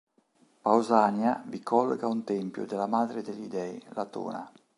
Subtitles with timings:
[0.63, 4.51] Pausania vi colloca un tempio della madre degli dei, Latona.